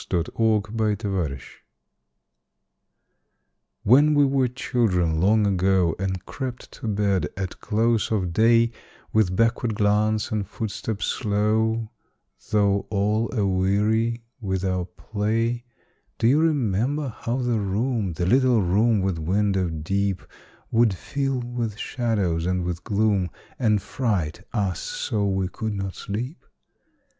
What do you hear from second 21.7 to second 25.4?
shadows and with gloom, And fright us so